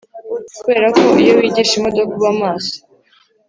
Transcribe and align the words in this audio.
kubera 0.57 0.87
ko 0.97 1.03
iyo 1.23 1.33
wigisha 1.39 1.73
imodoka 1.79 2.11
ubamaso 2.19 2.77